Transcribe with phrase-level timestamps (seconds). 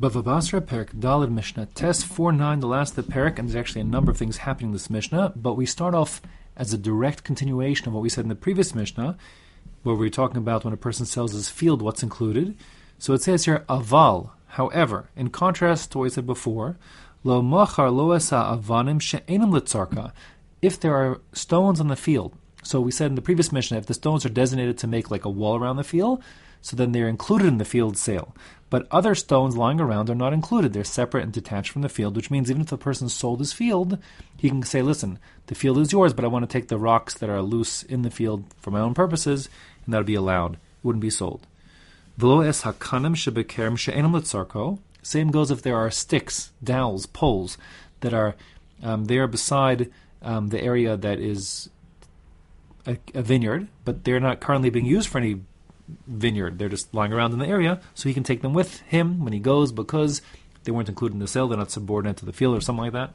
[0.00, 3.54] Bava Basra, Perik Dalid Mishnah, Test 4 9, the last of the Perik, and there's
[3.54, 6.22] actually a number of things happening in this Mishnah, but we start off
[6.56, 9.18] as a direct continuation of what we said in the previous Mishnah,
[9.82, 12.56] where we were talking about when a person sells his field, what's included.
[12.98, 16.78] So it says here, Aval, however, in contrast to what we said before,
[17.22, 20.12] Lo machar lo esa avanim she'enim litzarka.
[20.62, 22.32] If there are stones on the field,
[22.62, 25.26] so we said in the previous Mishnah, if the stones are designated to make like
[25.26, 26.22] a wall around the field,
[26.60, 28.34] so then they're included in the field sale.
[28.68, 30.72] But other stones lying around are not included.
[30.72, 33.52] They're separate and detached from the field, which means even if the person sold his
[33.52, 33.98] field,
[34.36, 37.14] he can say, listen, the field is yours, but I want to take the rocks
[37.14, 39.48] that are loose in the field for my own purposes,
[39.84, 40.54] and that would be allowed.
[40.54, 41.46] It wouldn't be sold.
[45.02, 47.58] Same goes if there are sticks, dowels, poles
[48.00, 48.36] that are
[48.82, 49.90] um, there beside
[50.22, 51.70] um, the area that is
[52.86, 55.40] a, a vineyard, but they're not currently being used for any
[56.06, 56.58] vineyard.
[56.58, 59.32] They're just lying around in the area, so he can take them with him when
[59.32, 60.22] he goes because
[60.64, 61.48] they weren't included in the sale.
[61.48, 63.14] They're not subordinate to the field or something like that.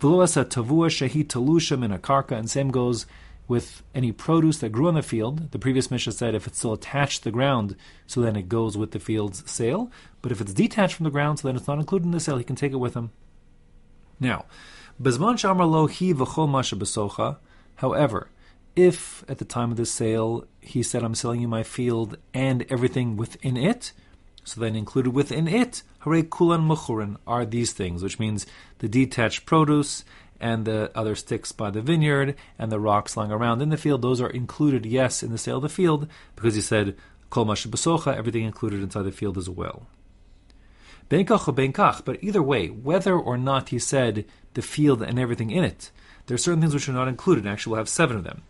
[0.00, 3.06] tavua shehi talushim in a karka, and same goes
[3.46, 5.50] with any produce that grew on the field.
[5.50, 8.76] The previous Mishnah said if it's still attached to the ground, so then it goes
[8.76, 9.90] with the field's sale.
[10.22, 12.38] But if it's detached from the ground, so then it's not included in the sale,
[12.38, 13.10] he can take it with him.
[14.18, 14.46] Now,
[15.00, 17.38] bezman shamar lo hi v'chol masha
[17.76, 18.28] However,
[18.76, 22.64] if at the time of the sale he said, I'm selling you my field and
[22.70, 23.92] everything within it,
[24.44, 28.46] so then included within it, hare kulan muchurin, are these things, which means
[28.78, 30.04] the detached produce
[30.40, 34.02] and the other sticks by the vineyard and the rocks lying around in the field,
[34.02, 36.96] those are included, yes, in the sale of the field, because he said,
[37.30, 39.86] kol basocha, everything included inside the field as well.
[41.08, 45.64] Benkach benkach, but either way, whether or not he said the field and everything in
[45.64, 45.90] it,
[46.26, 47.44] there are certain things which are not included.
[47.44, 48.42] and Actually, we'll have seven of them.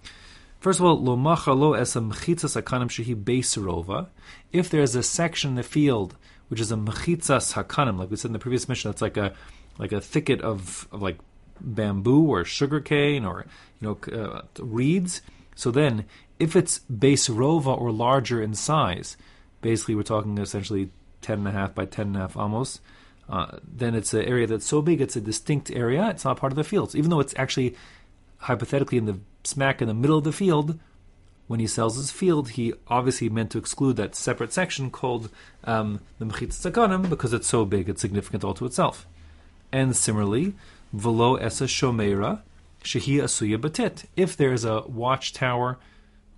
[0.65, 4.07] First of all, lo lo esam mchitzas hakanim shehi beiserova.
[4.51, 6.17] If there's a section in the field
[6.49, 9.35] which is a mchitzas hakanim, like we said in the previous Mishnah, that's like a
[9.77, 11.19] like a thicket of, of like
[11.61, 13.45] bamboo or sugarcane or
[13.79, 15.21] you know uh, reeds.
[15.55, 16.07] So then,
[16.39, 19.19] if it's beiserova or larger in size,
[19.61, 20.89] basically we're talking essentially
[21.21, 22.81] ten and a half by ten and a half almost
[23.29, 26.09] uh, then it's an area that's so big it's a distinct area.
[26.11, 27.77] It's not part of the fields, even though it's actually
[28.45, 30.79] hypothetically in the smack in the middle of the field.
[31.47, 35.29] When he sells his field, he obviously meant to exclude that separate section called
[35.65, 39.07] um, the mechitzas hakanim because it's so big, it's significant all to itself.
[39.71, 40.55] And similarly,
[40.93, 42.41] Velo Esa Shomera
[42.83, 44.05] Shehi Asuya Batit.
[44.17, 45.79] If there's a watchtower,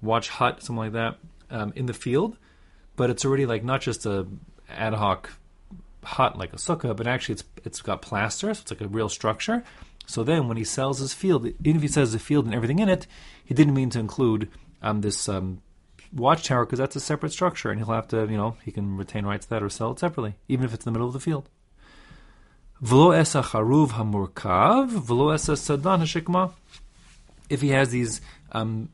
[0.01, 1.19] watch hut, something like that,
[1.51, 2.37] um, in the field,
[2.97, 4.27] but it's already like not just a
[4.69, 5.31] ad hoc
[6.03, 9.09] hut like a sukkah, but actually it's it's got plaster, so it's like a real
[9.09, 9.63] structure.
[10.07, 12.79] So then, when he sells his field, even if he says the field and everything
[12.79, 13.07] in it,
[13.45, 14.49] he didn't mean to include
[14.81, 15.61] um, this um,
[16.13, 19.27] watchtower because that's a separate structure, and he'll have to, you know, he can retain
[19.27, 21.21] rights to that or sell it separately, even if it's in the middle of the
[21.21, 21.49] field.
[27.49, 28.21] If he has these
[28.53, 28.91] um,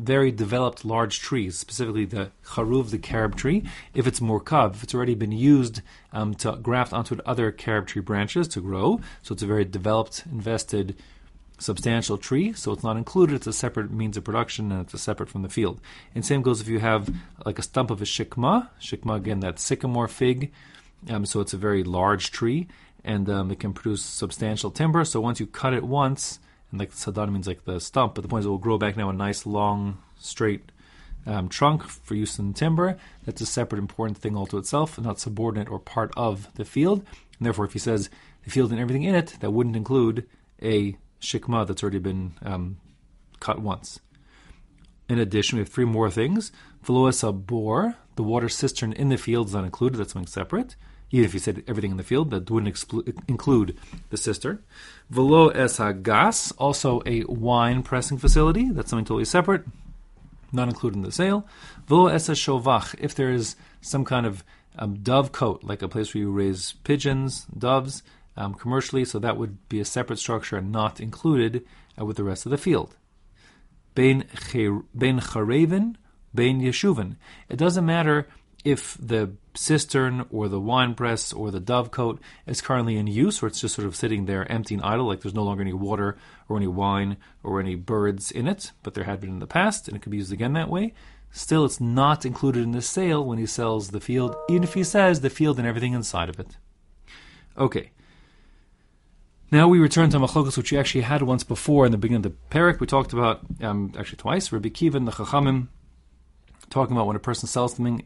[0.00, 4.94] very developed large trees, specifically the charuv, the carob tree, if it's murkav, if it's
[4.94, 9.42] already been used um, to graft onto other carob tree branches to grow, so it's
[9.42, 10.96] a very developed, invested,
[11.58, 14.98] substantial tree, so it's not included, it's a separate means of production and it's a
[14.98, 15.80] separate from the field.
[16.14, 19.58] And same goes if you have like a stump of a shikma, shikma again, that
[19.58, 20.52] sycamore fig,
[21.08, 22.66] um, so it's a very large tree
[23.04, 26.38] and um, it can produce substantial timber, so once you cut it once,
[26.70, 28.96] and like sadan means like the stump, but the point is it will grow back
[28.96, 30.72] now a nice long straight
[31.26, 32.96] um, trunk for use in timber.
[33.24, 37.00] That's a separate important thing all to itself, not subordinate or part of the field.
[37.38, 38.10] And therefore, if he says
[38.44, 40.26] the field and everything in it, that wouldn't include
[40.62, 42.78] a shikma that's already been um,
[43.40, 44.00] cut once.
[45.08, 46.52] In addition, we have three more things.
[46.84, 50.76] Veloasa bore, the water cistern in the field is not included, that's something separate
[51.10, 52.84] even if you said everything in the field, that wouldn't
[53.28, 53.76] include
[54.10, 54.62] the cistern.
[55.08, 58.70] Velo es gas, also a wine pressing facility.
[58.70, 59.64] That's something totally separate,
[60.52, 61.46] not included in the sale.
[61.86, 64.44] Velo es shovach, if there is some kind of
[64.78, 68.02] um, dove cote, like a place where you raise pigeons, doves,
[68.36, 71.66] um, commercially, so that would be a separate structure and not included
[72.00, 72.96] uh, with the rest of the field.
[73.94, 75.96] Bein chareven,
[76.32, 77.16] bein yeshuvin.
[77.48, 78.28] It doesn't matter
[78.64, 83.46] if the cistern or the wine press or the dovecote is currently in use or
[83.46, 86.16] it's just sort of sitting there empty and idle, like there's no longer any water
[86.48, 89.88] or any wine or any birds in it, but there had been in the past
[89.88, 90.92] and it could be used again that way,
[91.30, 94.84] still it's not included in the sale when he sells the field, even if he
[94.84, 96.56] says the field and everything inside of it.
[97.56, 97.90] Okay.
[99.50, 102.32] Now we return to Machlokas, which we actually had once before in the beginning of
[102.32, 102.78] the parak.
[102.78, 105.68] We talked about, um, actually twice, Rabbi Kiva and the Chachamim,
[106.68, 108.04] talking about when a person sells something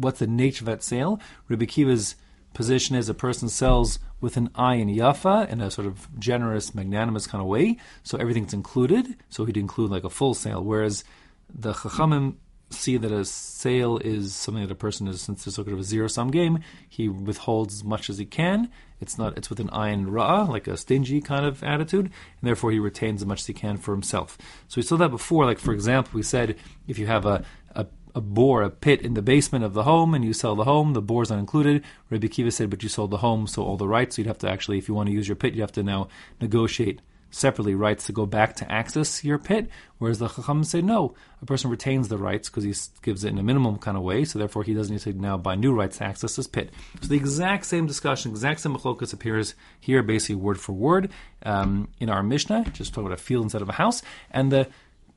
[0.00, 1.20] what's the nature of that sale?
[1.48, 2.16] Rabbi Kiva's
[2.52, 6.74] position is a person sells with an eye in yafa in a sort of generous,
[6.74, 9.16] magnanimous kind of way, so everything's included.
[9.28, 11.04] So he'd include like a full sale, whereas
[11.52, 12.36] the chachamim
[12.72, 15.82] see that a sale is something that a person is since it's sort of a
[15.82, 18.70] zero sum game, he withholds as much as he can.
[19.00, 22.12] It's not it's with an ayin ra, like a stingy kind of attitude, and
[22.42, 24.38] therefore he retains as much as he can for himself.
[24.68, 26.56] So we saw that before, like for example, we said
[26.86, 27.44] if you have a,
[27.74, 30.64] a a bore, a pit in the basement of the home, and you sell the
[30.64, 31.84] home, the bore's not included.
[32.10, 34.16] Rabbi Kiva said, but you sold the home, so all the rights.
[34.16, 35.82] So you'd have to actually, if you want to use your pit, you have to
[35.82, 36.08] now
[36.40, 39.68] negotiate separately rights to go back to access your pit.
[39.98, 43.38] Whereas the Chacham say no, a person retains the rights because he gives it in
[43.38, 45.98] a minimum kind of way, so therefore he doesn't need to now buy new rights
[45.98, 46.70] to access his pit.
[47.00, 51.10] So the exact same discussion, exact same machlokas appears here, basically word for word
[51.44, 54.68] um, in our Mishnah, just talking about a field instead of a house, and the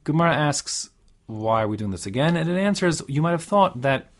[0.03, 0.89] Gemara asks
[1.33, 2.35] why are we doing this again?
[2.37, 4.11] And it answers, you might have thought that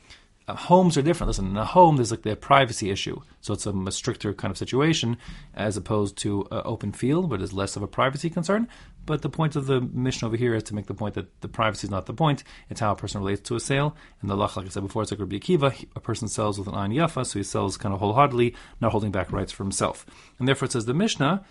[0.48, 1.30] uh, homes are different.
[1.30, 3.22] Listen, in a home, there's like the privacy issue.
[3.42, 5.18] So it's a, a stricter kind of situation
[5.54, 8.68] as opposed to an open field, but is less of a privacy concern.
[9.06, 11.48] But the point of the Mishnah over here is to make the point that the
[11.48, 12.44] privacy is not the point.
[12.70, 13.96] It's how a person relates to a sale.
[14.22, 15.86] And the lach, like I said before, it's like Rabbi Akiva.
[15.96, 19.12] A person sells with an ayin yafa, so he sells kind of wholeheartedly, not holding
[19.12, 20.06] back rights for himself.
[20.40, 21.46] And therefore it says the Mishnah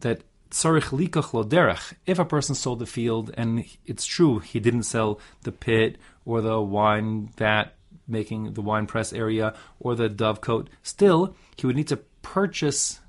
[0.00, 5.96] that if a person sold the field and it's true he didn't sell the pit
[6.24, 7.74] or the wine vat
[8.08, 13.00] making the wine press area or the dovecote, still he would need to purchase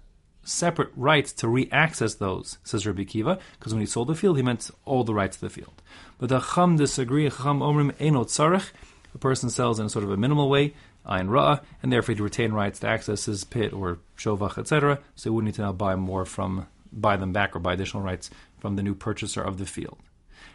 [0.44, 4.44] separate rights to re-access those, says Rabbi Kiva, because when he sold the field, he
[4.44, 5.82] meant all the rights to the field.
[6.20, 7.30] But the Chum disagree.
[7.30, 8.72] Chum omrim tzarech.
[9.14, 10.74] A person sells in a sort of a minimal way,
[11.06, 15.00] ayin ra'ah, and therefore he'd retain rights to access his pit or shovach, etc.
[15.16, 18.04] So he wouldn't need to now buy more from buy them back or buy additional
[18.04, 18.30] rights
[18.60, 19.98] from the new purchaser of the field.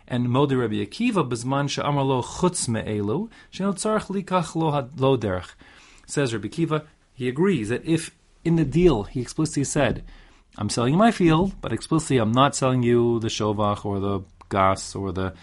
[0.06, 5.55] And Modi Rabbi Akiva bezman she'amar lo chutz me'elu tzarech likach lo, derech.
[6.06, 8.11] Says Rabbi Akiva, he agrees that if
[8.44, 10.05] in the deal he explicitly said,
[10.58, 14.20] I'm selling my field, but explicitly I'm not selling you the shovach or the
[14.50, 15.34] gas or the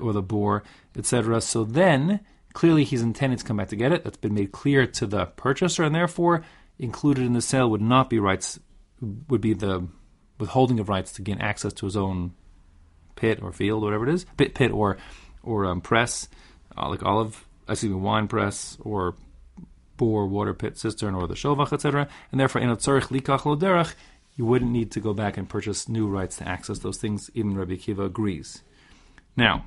[0.00, 0.62] or the bore,
[0.96, 1.40] etc.
[1.40, 2.20] So then
[2.52, 4.04] clearly he's intending to come back to get it.
[4.04, 6.44] That's been made clear to the purchaser, and therefore
[6.78, 8.60] included in the sale would not be rights
[9.28, 9.88] would be the
[10.42, 12.32] withholding of rights to gain access to his own
[13.14, 14.98] pit or field, whatever it is, pit, pit or
[15.44, 16.28] or um, press,
[16.76, 19.14] uh, like olive, excuse me, wine press or
[19.96, 22.08] bore, water pit, cistern, or the shovach, etc.
[22.32, 23.94] And therefore, in a tzarich likach lo derech,
[24.36, 27.30] you wouldn't need to go back and purchase new rights to access those things.
[27.34, 28.62] Even Rabbi Kiva agrees.
[29.36, 29.66] Now,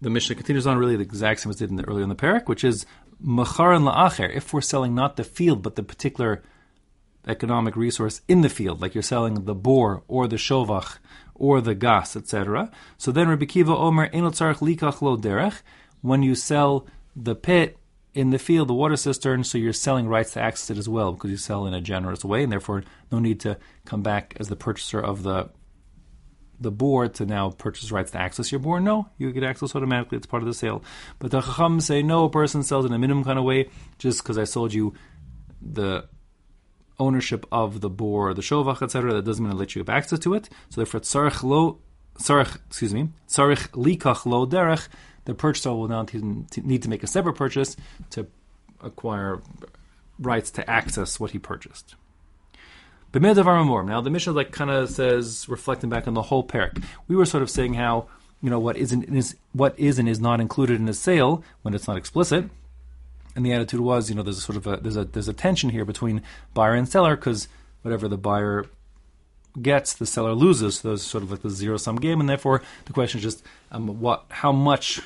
[0.00, 2.14] the Mishnah continues on really the exact same as did in the, earlier in the
[2.14, 2.86] parak, which is
[3.24, 4.32] macharan la'acher.
[4.32, 6.42] If we're selling not the field but the particular
[7.28, 10.98] economic resource in the field, like you're selling the bore or the shovach
[11.34, 12.70] or the gas, etc.
[12.96, 15.60] So then Rabbi Kiva Omer enotzarch likach lo derech.
[16.00, 17.76] When you sell the pit
[18.14, 21.12] in the field, the water cistern, so you're selling rights to access it as well
[21.12, 22.82] because you sell in a generous way, and therefore
[23.12, 25.50] no need to come back as the purchaser of the
[26.60, 28.80] the bore to now purchase rights to access your bore.
[28.80, 30.16] No, you get access automatically.
[30.16, 30.82] It's part of the sale.
[31.20, 34.22] But the Chacham say no, a person sells in a minimum kind of way just
[34.22, 34.94] because I sold you
[35.62, 36.08] the
[36.98, 40.18] ownership of the bore, the shovach, etc., that doesn't mean to let you have access
[40.20, 40.48] to it.
[40.70, 41.78] So therefore, tzarech lo,
[42.18, 44.88] tzarech, excuse me, tzarech likach lo derech,
[45.24, 46.06] the purchaser will now
[46.56, 47.76] need to make a separate purchase
[48.10, 48.26] to
[48.80, 49.40] acquire
[50.18, 51.94] rights to access what he purchased.
[53.14, 56.82] Now the Mishnah like kind of says, reflecting back on the whole parak.
[57.06, 58.06] We were sort of saying how
[58.42, 61.74] you know what isn't is what is and is not included in a sale when
[61.74, 62.50] it's not explicit
[63.38, 65.32] and the attitude was, you know, there's a sort of a there's a there's a
[65.32, 66.22] tension here between
[66.54, 67.46] buyer and seller because
[67.82, 68.66] whatever the buyer
[69.62, 70.80] gets, the seller loses.
[70.80, 73.44] So there's sort of like the zero sum game, and therefore the question is just
[73.70, 75.00] um, what how much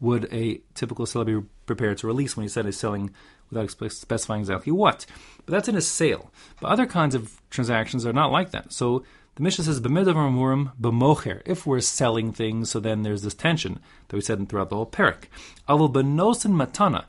[0.00, 3.10] would a typical seller be prepared to release when he said he's selling
[3.50, 5.04] without specifying exactly what.
[5.44, 6.32] But that's in a sale.
[6.62, 8.72] But other kinds of transactions are not like that.
[8.72, 13.78] So the Mishnah says, "B'midav b'mocher." If we're selling things, so then there's this tension
[14.08, 15.24] that we said throughout the whole parak.
[15.68, 17.04] Avol benosin matana.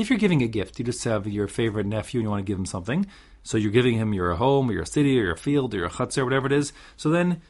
[0.00, 2.50] If you're giving a gift, you just have your favorite nephew and you want to
[2.50, 3.04] give him something.
[3.42, 6.24] So you're giving him your home or your city or your field or your chatzer,
[6.24, 6.72] whatever it is.
[6.96, 7.42] So then,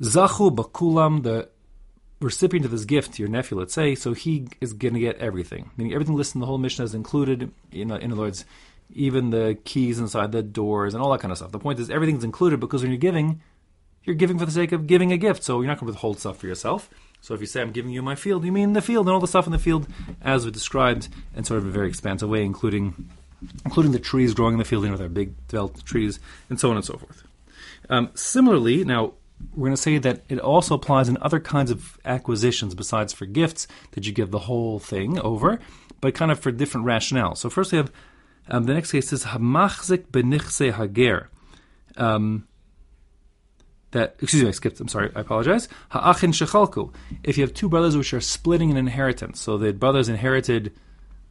[0.00, 1.48] zachu bakulam, the
[2.20, 5.72] recipient of this gift, your nephew, let's say, so he is going to get everything.
[5.76, 7.50] Meaning everything listed in the whole Mishnah is included.
[7.72, 8.44] Know, in other words,
[8.94, 11.50] even the keys inside the doors and all that kind of stuff.
[11.50, 13.42] The point is everything's included because when you're giving,
[14.04, 15.42] you're giving for the sake of giving a gift.
[15.42, 16.88] So you're not going to withhold stuff for yourself.
[17.20, 19.20] So if you say I'm giving you my field, you mean the field and all
[19.20, 19.86] the stuff in the field
[20.22, 23.10] as we described in sort of a very expansive way, including
[23.64, 26.18] including the trees growing in the field, you know, their big developed trees,
[26.50, 27.22] and so on and so forth.
[27.88, 29.14] Um, similarly, now
[29.54, 33.26] we're going to say that it also applies in other kinds of acquisitions besides for
[33.26, 35.60] gifts that you give the whole thing over,
[36.00, 37.38] but kind of for different rationales.
[37.38, 37.92] So first we have
[38.50, 41.28] Um, the next case is hamachzik benichse hager.
[41.96, 42.48] Um,
[43.92, 44.80] that excuse me, I skipped.
[44.80, 45.10] I'm sorry.
[45.14, 45.68] I apologize.
[45.90, 46.92] Ha'achin shechalku.
[47.22, 50.72] If you have two brothers which are splitting an inheritance, so the brothers inherited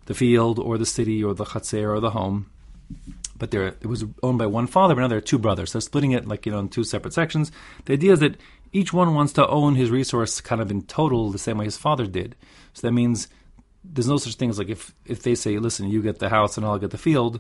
[0.06, 2.50] the field or the city or the chatzer or the home,
[3.38, 5.72] but there it was owned by one father, but now there are two brothers.
[5.72, 7.52] So splitting it like you know in two separate sections.
[7.86, 8.38] The idea is that
[8.74, 11.78] each one wants to own his resource kind of in total the same way his
[11.78, 12.36] father did.
[12.74, 13.28] So that means
[13.84, 16.58] there's no such thing as like if if they say, listen, you get the house
[16.58, 17.40] and I'll get the field,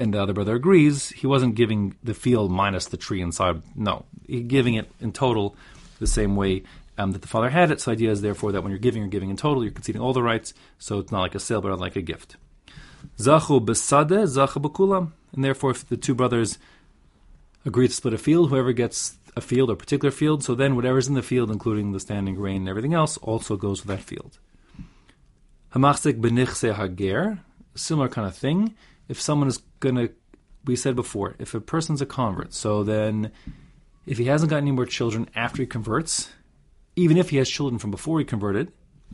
[0.00, 3.62] and the other brother agrees, he wasn't giving the field minus the tree inside.
[3.76, 5.54] No, he's giving it in total
[5.98, 6.64] the same way
[6.96, 7.80] um, that the father had it.
[7.80, 10.00] So the idea is therefore that when you're giving, you're giving in total, you're conceding
[10.00, 10.54] all the rights.
[10.78, 12.36] So it's not like a sale, but like a gift.
[13.18, 15.12] Zachu besade, zachu bekulam.
[15.34, 16.58] And therefore, if the two brothers
[17.66, 21.08] agree to split a field, whoever gets a field or particular field, so then whatever's
[21.08, 24.38] in the field, including the standing grain and everything else, also goes with that field.
[25.74, 27.38] Hamachzik benichse hager,
[27.74, 28.74] similar kind of thing.
[29.10, 30.10] If someone is going to,
[30.64, 33.32] we said before, if a person's a convert, so then
[34.06, 36.30] if he hasn't got any more children after he converts,
[36.94, 38.70] even if he has children from before he converted,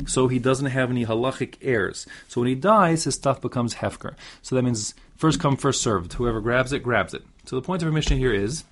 [0.07, 2.07] so he doesn't have any halachic heirs.
[2.29, 4.15] So when he dies, his stuff becomes hefker.
[4.43, 6.13] So that means first come, first served.
[6.13, 7.23] Whoever grabs it, grabs it.
[7.47, 8.65] So the point of our Mishnah here is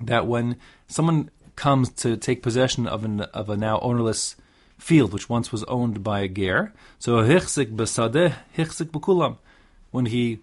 [0.00, 0.56] that when
[0.86, 4.36] someone comes to take possession of an of a now ownerless
[4.78, 9.38] field, which once was owned by a ger, so hichzik besadeh, hichzik bekulam.
[9.94, 10.40] When he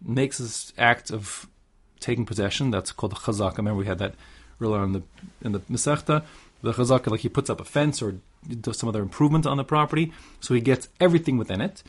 [0.00, 1.48] makes this act of
[1.98, 3.56] taking possession, that's called the chazaka.
[3.56, 4.14] Remember we had that
[4.60, 5.02] earlier in the
[5.42, 6.22] in the Masechta.
[6.62, 8.20] The chazaka, like he puts up a fence or
[8.60, 11.82] does some other improvement on the property, so he gets everything within it.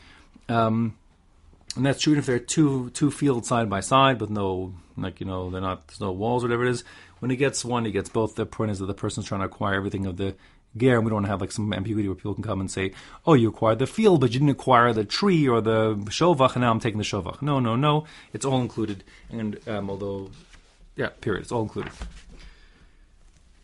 [0.48, 0.96] Um,
[1.76, 5.20] and that's true if there are two two fields side by side with no like
[5.20, 6.82] you know they're not there's no walls or whatever it is.
[7.20, 8.34] When he gets one, he gets both.
[8.34, 10.34] The point is that the person's trying to acquire everything of the
[10.76, 12.92] ger, and we don't have like some ambiguity where people can come and say,
[13.26, 16.62] "Oh, you acquired the field, but you didn't acquire the tree or the shovach, and
[16.62, 18.04] now I'm taking the shovach." No, no, no.
[18.32, 20.30] It's all included, and um, although,
[20.96, 21.42] yeah, period.
[21.42, 21.92] It's all included.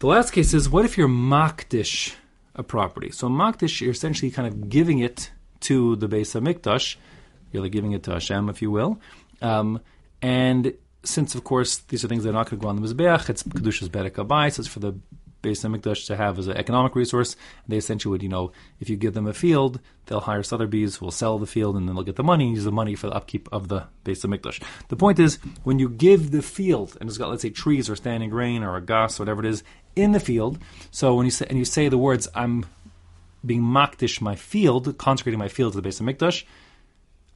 [0.01, 2.15] The last case is what if you're makdish
[2.55, 3.11] a property?
[3.11, 5.31] So makdish, you're essentially kind of giving it
[5.61, 6.97] to the Beis Hamikdash.
[7.53, 9.01] You're like giving it to Hashem, if you will.
[9.41, 9.81] Um,
[10.21, 12.87] and since, of course, these are things that are not going to go on the
[12.87, 14.17] Mizbeach, it's Kedusha's Bedek
[14.53, 14.95] so it's for the
[15.45, 17.37] Beis Hamikdash to have as an economic resource.
[17.69, 21.07] They essentially would, you know, if you give them a field, they'll hire Sotheby's who
[21.07, 23.09] will sell the field and then they'll get the money and use the money for
[23.09, 24.63] the upkeep of the Beis Hamikdash.
[24.89, 27.97] The point is, when you give the field, and it's got, let's say, trees or
[27.97, 29.63] standing grain or a gas whatever it is,
[29.95, 30.59] in the field,
[30.91, 32.67] so when you say, and you say the words, I'm
[33.45, 36.45] being makdish my field, consecrating my field to the Beis Hamikdash,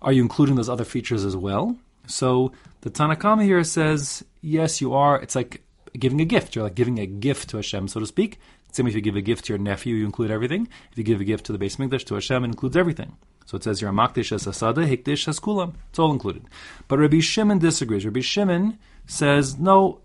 [0.01, 1.77] are you including those other features as well?
[2.07, 5.21] So the Tanna Kamma here says, yes, you are.
[5.21, 5.63] It's like
[5.99, 6.55] giving a gift.
[6.55, 8.39] You're like giving a gift to Hashem, so to speak.
[8.73, 10.69] Same if you give a gift to your nephew, you include everything.
[10.93, 13.17] If you give a gift to the Beis Mikdash, to Hashem, it includes everything.
[13.47, 15.75] So it says you're a makdish as asada, hikdish as kulam.
[15.89, 16.45] It's all included.
[16.87, 18.05] But Rabbi Shimon disagrees.
[18.05, 20.03] Rabbi Shimon says, no,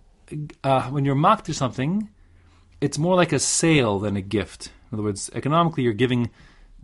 [0.63, 2.09] uh, when you're makdish something,
[2.79, 4.71] it's more like a sale than a gift.
[4.91, 6.29] In other words, economically, you're giving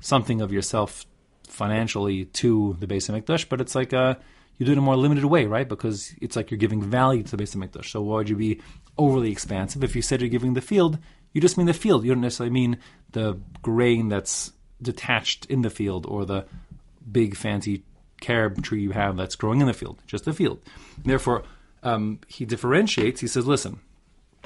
[0.01, 1.05] something of yourself
[1.47, 4.19] financially to the Beis Hamikdash, but it's like a,
[4.57, 5.67] you do it in a more limited way, right?
[5.67, 7.91] Because it's like you're giving value to the Beis Hamikdash.
[7.91, 8.61] So why would you be
[8.99, 9.83] overly expansive?
[9.83, 10.99] If you said you're giving the field,
[11.33, 12.03] you just mean the field.
[12.03, 12.77] You don't necessarily mean
[13.11, 14.51] the grain that's
[14.81, 16.45] detached in the field or the
[17.11, 17.83] big fancy
[18.21, 20.59] carob tree you have that's growing in the field, just the field.
[21.03, 21.43] Therefore,
[21.83, 23.21] um, he differentiates.
[23.21, 23.79] He says, listen,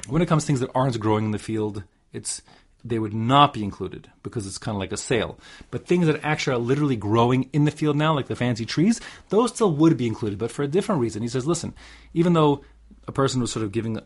[0.08, 1.82] when it comes to things that aren't growing in the field,
[2.12, 2.42] it's
[2.84, 5.38] they would not be included because it's kind of like a sale.
[5.70, 9.00] But things that actually are literally growing in the field now, like the fancy trees,
[9.30, 11.22] those still would be included, but for a different reason.
[11.22, 11.72] He says, listen,
[12.12, 12.62] even though
[13.08, 13.98] a person was sort of giving,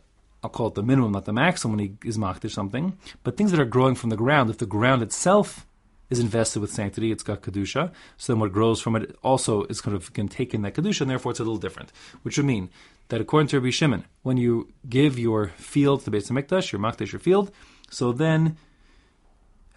[0.43, 3.51] I'll call it the minimum, not the maximum when he is mocked something, but things
[3.51, 5.67] that are growing from the ground, if the ground itself
[6.11, 7.93] is invested with sanctity, it's got kedusha.
[8.17, 11.03] So then what grows from it also is kind of can take in that kedusha,
[11.03, 11.93] and therefore it's a little different.
[12.23, 12.71] Which would mean
[13.09, 16.81] that according to Rabbi Shimon, when you give your field to the Beis Hamikdash, your
[16.81, 17.51] makdash, your field,
[17.91, 18.57] so then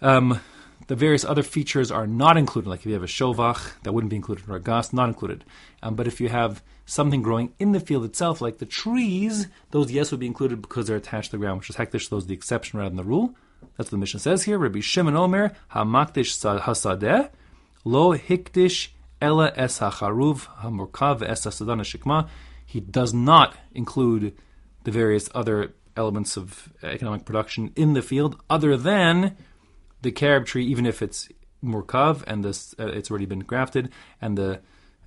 [0.00, 0.40] um,
[0.86, 2.68] the various other features are not included.
[2.68, 5.44] Like if you have a shovach, that wouldn't be included, or a gas, not included.
[5.82, 9.90] Um, but if you have something growing in the field itself, like the trees, those
[9.90, 12.08] yes would be included because they're attached to the ground, which is hekdesh.
[12.08, 13.34] Those the exception rather than the rule.
[13.76, 14.58] That's what the Mishnah says here.
[14.58, 17.30] Rabbi Shimon Omer hamakdish hasadeh
[17.84, 18.88] lo hikdish
[19.20, 22.28] ela es hacharuv hamurkav es hasadana shikma.
[22.66, 24.36] He does not include
[24.84, 29.36] the various other elements of economic production in the field, other than
[30.02, 31.28] the carob tree, even if it's
[31.64, 34.60] murkav and this uh, it's already been grafted, and the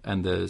[0.03, 0.47] and the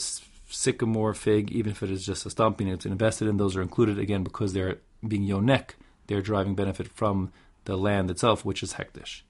[0.50, 3.62] sycamore fig, even if it is just a stump, and it's invested in, those are
[3.62, 5.72] included again because they're being yonek.
[6.08, 7.32] They're deriving benefit from
[7.66, 9.22] the land itself, which is hekdesh.